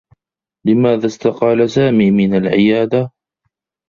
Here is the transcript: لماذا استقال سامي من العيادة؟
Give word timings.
لماذا 0.67 1.05
استقال 1.05 1.69
سامي 1.69 2.11
من 2.11 2.35
العيادة؟ 2.35 3.11